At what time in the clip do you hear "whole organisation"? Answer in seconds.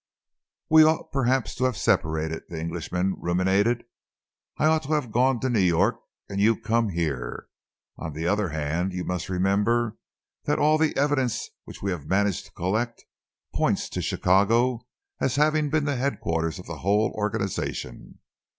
16.77-18.17